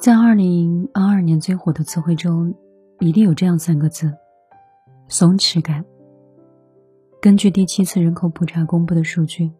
[0.00, 2.54] 在二零二二年最火的词汇中，
[3.00, 4.10] 一定有这样三个字：
[5.08, 5.84] 松弛感。
[7.20, 9.52] 根据第七次人口普查公布的数据，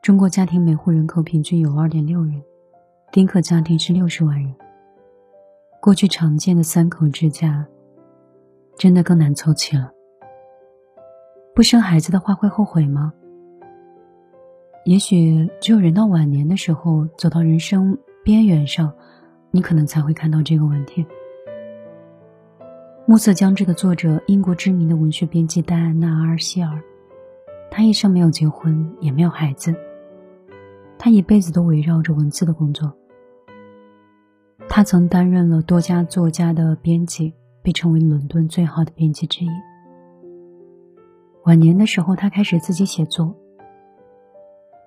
[0.00, 2.42] 中国家庭每户人口平均有二点六人，
[3.12, 4.50] 丁克家庭是六十万人。
[5.78, 7.62] 过去常见的三口之家，
[8.78, 9.92] 真的更难凑齐了。
[11.54, 13.12] 不生孩子的话会后悔吗？
[14.86, 18.90] 也许只有人到晚年的时候，走到人生边缘上。
[19.50, 21.04] 你可能才会看到这个问题。
[23.06, 26.80] 《暮色将至》的作者，英国知名的文学编辑戴安娜·阿尔希尔，
[27.68, 29.74] 她一生没有结婚，也没有孩子。
[30.96, 32.92] 她一辈子都围绕着文字的工作。
[34.68, 39.48] 她曾担任了多家作家的编辑，被称为伦敦最好的编辑之一。
[41.46, 43.34] 晚年的时候，她开始自己写作。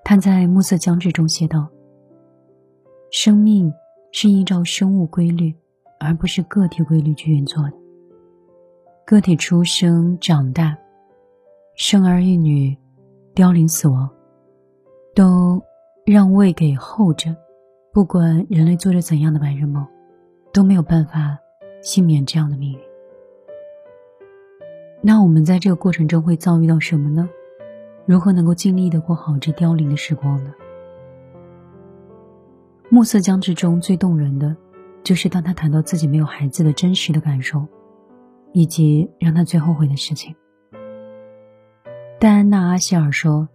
[0.06, 1.68] 她在《暮色将至》中写道
[3.12, 3.70] ：“生命。”
[4.16, 5.52] 是依照生物规律，
[6.00, 7.74] 而不是个体规律去运作的。
[9.06, 10.78] 个体出生、长大、
[11.76, 12.78] 生儿育女、
[13.34, 14.08] 凋零、死亡，
[15.16, 15.60] 都
[16.06, 17.36] 让位给后者。
[17.92, 19.84] 不管人类做着怎样的白日梦，
[20.54, 21.36] 都没有办法
[21.82, 22.80] 幸免这样的命运。
[25.02, 27.28] 那我们在这个过程中会遭遇到什么呢？
[28.06, 30.54] 如何能够尽力的过好这凋零的时光呢？
[32.94, 34.56] 《暮色将至》中最动人的，
[35.04, 37.66] 就是当他谈到自己没有孩子的真实的感受，
[38.52, 40.36] 以及让他最后悔的事情。
[42.20, 43.50] 戴安娜·阿希尔说：“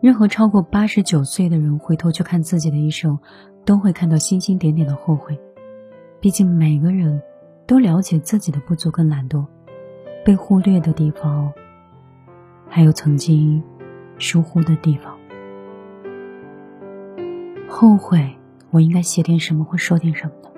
[0.00, 3.18] 任何超过八十九岁的人回头去看自己的一生，
[3.64, 5.36] 都会看到星星点点的后悔。
[6.20, 7.20] 毕竟每个人
[7.66, 9.44] 都了解自己的不足跟懒惰，
[10.24, 11.52] 被忽略的地方，
[12.68, 13.60] 还有曾经
[14.16, 15.12] 疏忽的地方。”
[17.80, 18.36] 后悔，
[18.72, 20.50] 我应该写点什么或说点什么呢？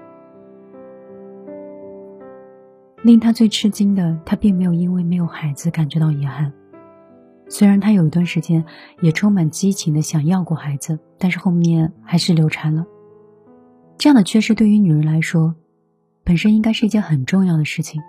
[3.03, 6.51] 令他最吃惊的，他并没有因为没有孩子感觉到遗憾。
[7.47, 8.65] 虽然他有一段时间
[9.03, 12.87] 也充满激情的想要过孩子，但是后面还是流产了。
[13.99, 15.55] 这样的缺失对于女人来说，
[16.25, 18.01] 本身应该是一件很重要的事情，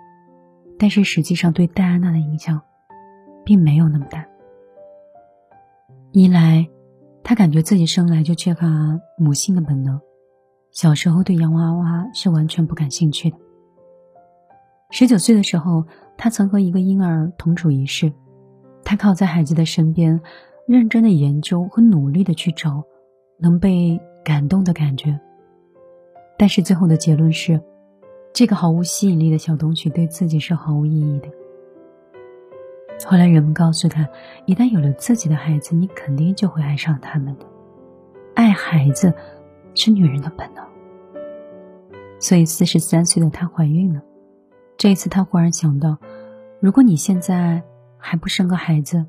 [0.78, 2.62] 但是实际上对戴安娜的影响，
[3.44, 4.24] 并没有那么大。
[6.12, 6.66] 一来。
[7.24, 8.66] 他感觉自己生来就缺乏
[9.16, 10.00] 母性的本能，
[10.70, 13.36] 小时候对洋娃娃是完全不感兴趣的。
[14.90, 15.84] 十九岁的时候，
[16.18, 18.12] 他曾和一个婴儿同处一室，
[18.84, 20.20] 他靠在孩子的身边，
[20.66, 22.82] 认真的研究和努力的去找
[23.38, 25.18] 能被感动的感觉。
[26.36, 27.58] 但是最后的结论是，
[28.34, 31.28] 这个毫无吸引力的小东西对自己是毫无意义的。
[33.04, 34.08] 后来人们告诉他，
[34.46, 37.46] 一旦有了自己的孩子，你肯定就会爱上他们的。
[38.34, 39.12] 爱孩子
[39.74, 40.64] 是女人的本能。
[42.18, 44.00] 所以四十三岁的她怀孕了。
[44.76, 45.98] 这一次，她忽然想到，
[46.60, 47.62] 如果你现在
[47.98, 49.04] 还不生个孩子，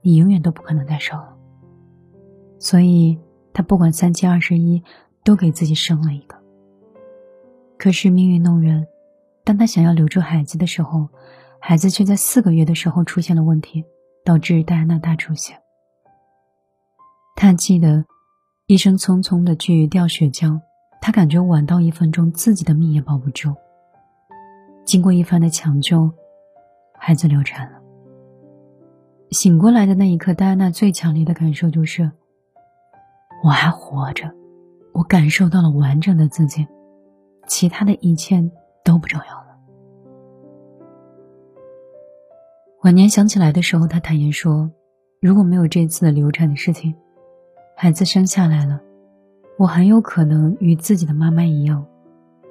[0.00, 1.36] 你永远都不可能再生了。
[2.58, 3.18] 所以，
[3.52, 4.82] 她不管三七二十一，
[5.24, 6.36] 都给自己生了一个。
[7.76, 8.86] 可是命运弄人，
[9.44, 11.08] 当她想要留住孩子的时候。
[11.60, 13.84] 孩子却在四个月的时候出现了问题，
[14.24, 15.54] 导致戴安娜大出血。
[17.36, 18.04] 他记得
[18.66, 20.60] 医生匆匆的去吊血浆，
[21.00, 23.54] 他感觉晚到一分钟，自己的命也保不住。
[24.84, 26.10] 经过一番的抢救，
[26.98, 27.78] 孩子流产了。
[29.30, 32.10] 醒过来的那一刻，戴安娜最强烈的感受就是：
[33.44, 34.32] 我还活着，
[34.94, 36.66] 我感受到了完整的自己，
[37.46, 38.42] 其他的一切
[38.82, 39.47] 都不重要了。
[42.84, 44.70] 晚年想起来的时候，他坦言说
[45.20, 46.94] ：“如果没有这次流产的事情，
[47.76, 48.80] 孩子生下来了，
[49.58, 51.84] 我很有可能与自己的妈妈一样，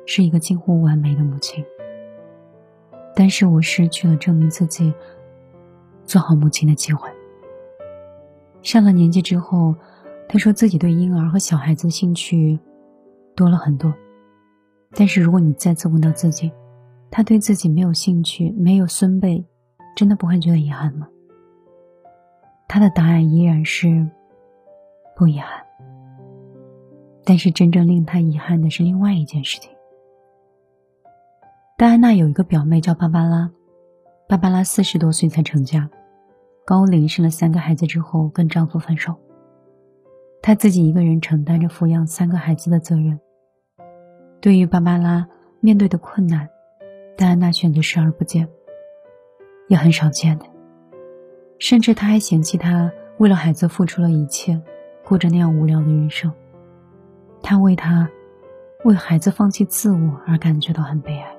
[0.06, 1.64] 是一个近乎完美的母亲。
[3.16, 4.94] 但是我失去了证明自己
[6.04, 7.10] 做好母亲的机会。
[8.62, 9.74] 上了年纪之后，
[10.28, 12.60] 他说自己对婴儿和小孩子兴趣
[13.34, 13.94] 多了很多。
[14.92, 16.52] 但是如果你再次问到自己，
[17.10, 19.46] 他对自己没有兴趣，没有孙辈。”
[19.98, 21.08] 真的不会觉得遗憾吗？
[22.68, 24.08] 他的答案依然是
[25.16, 25.66] 不遗憾。
[27.26, 29.72] 但是真正令他遗憾的是另外一件事情。
[31.80, 33.50] 戴安娜有一个表妹叫芭芭拉，
[34.28, 35.90] 芭芭拉四十多岁才成家，
[36.64, 39.16] 高龄生了三个孩子之后跟丈夫分手，
[40.44, 43.20] 她自己一个人承担着抚养三个孩子的责任。
[44.40, 45.28] 对于芭芭拉
[45.60, 46.48] 面对的困难，
[47.18, 48.48] 戴安娜选择视而不见。
[49.68, 50.46] 也很少见的，
[51.60, 54.60] 甚至他还嫌弃他为了孩子付出了一切，
[55.04, 56.32] 过着那样无聊的人生。
[57.42, 58.10] 他为他
[58.84, 61.36] 为孩子放弃自我而感觉到很悲哀。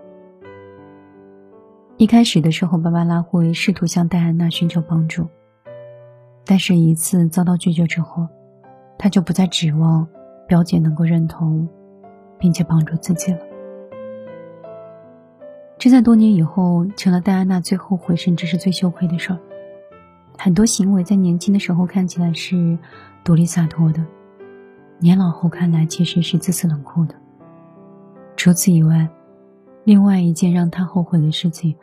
[1.96, 5.26] 一开始的时候，芭芭拉会试图向戴安娜寻求帮助，
[6.44, 8.28] 但是一次遭到拒绝之后，
[8.96, 10.06] 他就不再指望
[10.46, 11.68] 表姐能够认同，
[12.38, 13.40] 并且帮助自己了。
[15.78, 19.38] 这在多年以后成了戴安娜最后悔甚至是最羞愧的事儿。
[20.36, 22.76] 很多行为在年轻的时候看起来是
[23.22, 24.04] 独立洒脱的，
[24.98, 27.14] 年老后看来其实是自私冷酷的。
[28.36, 29.08] 除此以外，
[29.84, 31.76] 另外一件让她后悔的事情，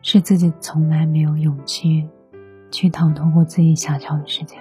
[0.00, 2.08] 是自己从来没有勇气
[2.70, 4.56] 去逃脱过自己想象的世界。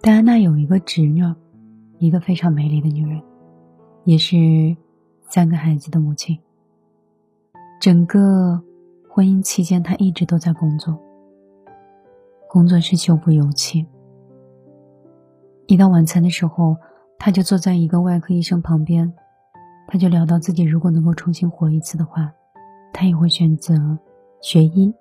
[0.00, 1.22] 戴安娜有一个侄女，
[1.98, 3.22] 一个非常美丽的女人，
[4.02, 4.76] 也是。
[5.34, 6.38] 三个孩子的母亲，
[7.80, 8.62] 整个
[9.08, 10.94] 婚姻期间，她一直都在工作。
[12.50, 13.86] 工作是修补油漆。
[15.68, 16.76] 一到晚餐的时候，
[17.18, 19.10] 她就坐在一个外科医生旁边，
[19.88, 22.30] 她就聊到自己如果能够重新活一次的话，
[22.92, 23.74] 她也会选择
[24.42, 24.92] 学医。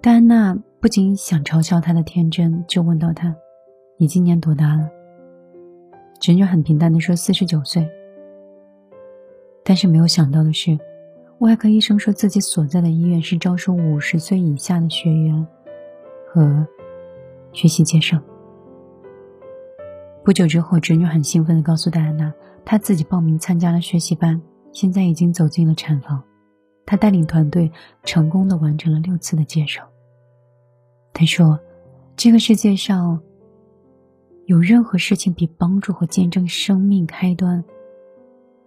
[0.00, 3.36] 戴安娜不仅想嘲笑他的天真，就问到他
[4.00, 4.88] ：“你今年多大了？”
[6.18, 7.86] 侄女很平淡的说：“四十九岁。”
[9.68, 10.78] 但是没有想到的是，
[11.40, 15.44] 外科医生说自己所在的医院是招收五十岁以下的学员
[16.28, 16.64] 和
[17.52, 18.22] 学习接生。
[20.24, 22.32] 不久之后，侄女很兴奋的告诉戴安娜，
[22.64, 24.40] 她自己报名参加了学习班，
[24.70, 26.22] 现在已经走进了产房。
[26.84, 27.72] 她带领团队
[28.04, 29.84] 成功的完成了六次的接生。
[31.12, 31.58] 她说
[32.14, 33.20] ：“这个世界上
[34.44, 37.64] 有任何事情比帮助和见证生命开端？”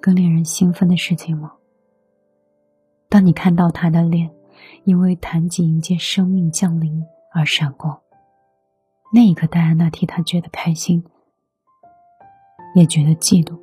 [0.01, 1.53] 更令人兴奋的事情吗？
[3.09, 4.29] 当你看到他的脸，
[4.83, 7.03] 因为谈及迎接生命降临
[7.33, 7.99] 而闪光，
[9.11, 11.03] 那一刻，戴安娜替他觉得开心，
[12.75, 13.57] 也觉得嫉妒。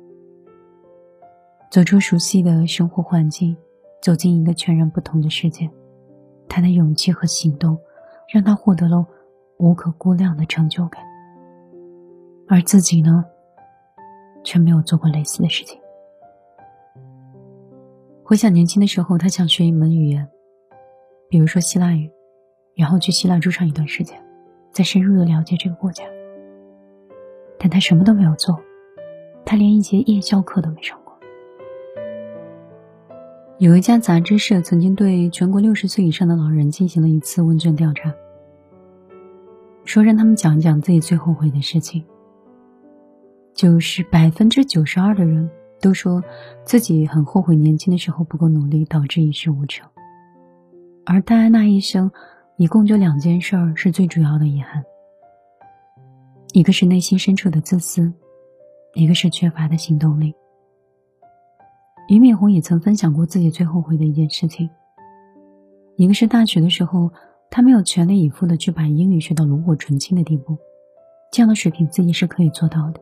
[1.71, 3.55] 走出熟悉的生活环境，
[4.01, 5.69] 走进一个全然不同的世界，
[6.47, 7.77] 他的勇气和行动，
[8.31, 9.05] 让他获得了
[9.57, 11.03] 无可估量的成就感。
[12.47, 13.25] 而自己呢，
[14.43, 15.79] 却没有做过类似的事情。
[18.27, 20.27] 回想年轻的时候，他想学一门语言，
[21.29, 22.11] 比如说希腊语，
[22.75, 24.21] 然后去希腊住上一段时间，
[24.69, 26.03] 再深入的了解这个国家。
[27.57, 28.59] 但他什么都没有做，
[29.45, 31.17] 他连一节夜校课都没上过。
[33.59, 38.13] 有一家杂志社曾经对全国六十岁以上的老人进行了一次问卷调查，
[39.85, 42.03] 说让他们讲一讲自己最后悔的事情，
[43.53, 45.49] 就是百分之九十二的人。
[45.79, 46.23] 都说
[46.63, 49.87] 自己很后悔年轻的时候不够努力，导致一事无成。
[51.05, 52.11] 而戴安娜一生
[52.57, 54.83] 一共就两件事儿是最主要的遗憾，
[56.53, 58.11] 一个是内心深处的自私，
[58.93, 60.33] 一个是缺乏的行动力。
[62.09, 64.69] 俞敏洪也曾分享过自己最后悔的一件事情，
[65.95, 67.11] 一个是大学的时候，
[67.49, 70.57] 他没有全力以赴的去把英语学到炉火纯青的地步，
[71.31, 73.01] 这样的水平自己是可以做到的。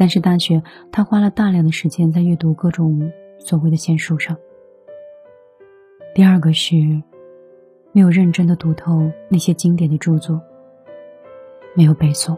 [0.00, 4.34] 但是大学，他花了大量的时间在阅读各种所谓的闲书上。
[6.14, 6.74] 第二个是，
[7.92, 10.40] 没有认真的读透那些经典的著作，
[11.74, 12.34] 没有背诵。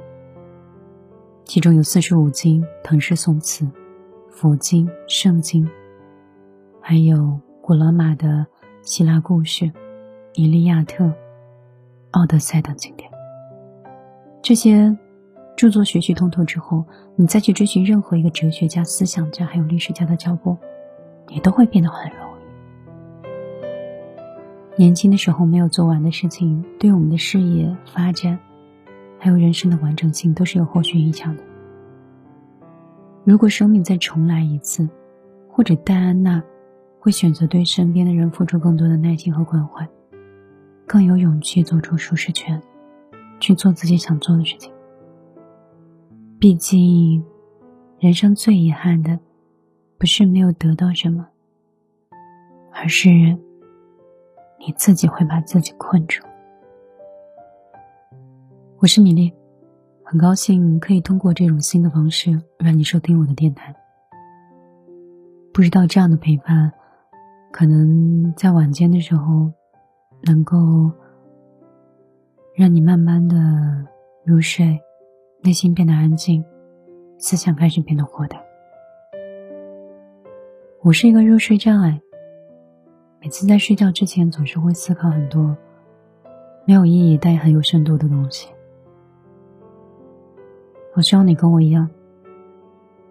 [1.45, 3.65] 其中有四书五经、唐诗宋词、
[4.29, 5.65] 佛经、圣经，
[6.81, 8.45] 还有古罗马的
[8.83, 9.71] 希腊故事、
[10.35, 11.09] 伊利亚特、
[12.11, 13.09] 奥德赛等经典。
[14.43, 14.93] 这些。
[15.57, 20.57] 著作学习通透之后，你再去追寻任何一个哲学家、思想家还有历史家的脚步，
[21.29, 22.33] 你都会变得很容易。
[24.77, 28.39] 年轻的时候没有做完的事情，对我们的事业发展，
[29.19, 31.43] 还有人生的完整性都是有后续影响的。
[33.23, 34.89] 如果生命再重来一次，
[35.49, 36.43] 或者戴安娜
[36.99, 39.87] 会选择对身边的人付出更多的耐心和关怀，
[40.87, 42.61] 更有勇气走出舒适圈，
[43.39, 44.73] 去做自己想做的事情。
[46.43, 47.25] 毕竟，
[48.01, 49.17] 人生最遗憾的，
[49.97, 51.25] 不是没有得到什么，
[52.73, 53.09] 而是
[54.59, 56.21] 你自己会把自己困住。
[58.79, 59.33] 我是米粒，
[60.03, 63.73] 很高兴可以通过这种新的方式让你收听我的电台。
[65.53, 66.73] 不知道这样的陪伴，
[67.53, 69.49] 可能在晚间的时候，
[70.25, 70.91] 能够
[72.57, 73.37] 让你慢慢的
[74.25, 74.77] 入睡。
[75.45, 76.45] 内心变得安静，
[77.19, 78.41] 思想开始变得豁达。
[80.83, 82.01] 我是一个入睡障碍，
[83.21, 85.57] 每次在睡觉之前总是会思考很多
[86.65, 88.53] 没有意义但也很有深度的东西。
[90.95, 91.91] 我希望你跟我一样，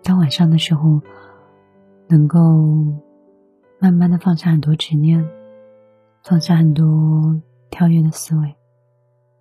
[0.01, 1.01] 到晚上的时候，
[2.07, 2.39] 能够
[3.77, 5.21] 慢慢的放下很多执念，
[6.23, 7.37] 放下很多
[7.69, 8.55] 跳跃的思维，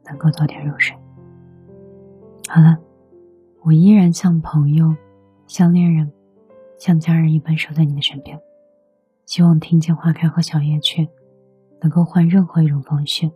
[0.07, 0.97] 能够早点入睡。
[2.53, 2.77] 好了，
[3.63, 4.93] 我依然像朋友、
[5.47, 6.13] 像恋人、
[6.81, 8.37] 像家人一般守在你的身边。
[9.25, 11.09] 希望听见花开和小夜曲，
[11.81, 13.31] 能够换任何一种方式，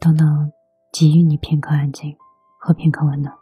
[0.00, 0.50] 都能
[0.90, 2.16] 给予你片刻安静
[2.58, 3.34] 和片刻温暖。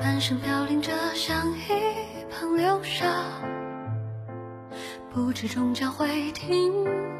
[0.00, 1.62] 半生飘零着，像一
[2.30, 3.06] 旁流沙，
[5.12, 6.72] 不知终将会停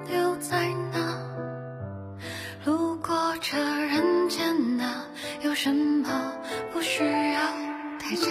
[0.07, 1.19] 留在哪。
[2.65, 5.05] 路过这人间，哪
[5.43, 6.33] 有什么
[6.73, 7.41] 不需要
[7.99, 8.31] 代价？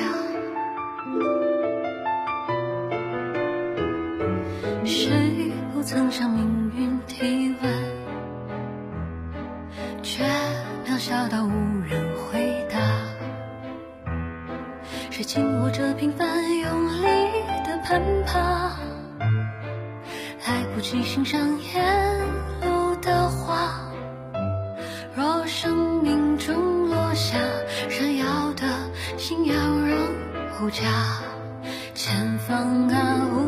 [4.85, 7.73] 谁不曾向命运提问，
[10.01, 10.23] 却
[10.85, 11.51] 渺小到无
[11.85, 11.96] 人
[15.27, 16.25] 紧握着平凡，
[16.57, 17.03] 用力
[17.65, 18.77] 的攀爬，
[20.47, 22.19] 来不及欣赏沿
[22.61, 23.91] 路的花。
[25.13, 27.37] 若生命中落下
[27.89, 28.63] 闪耀的
[29.17, 29.97] 星耀人
[30.61, 30.85] 无价，
[31.93, 33.46] 前方啊，无